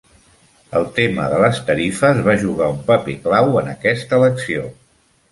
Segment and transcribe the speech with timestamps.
[0.77, 4.65] El tema de les tarifes va jugar un paper clau en aquesta elecció.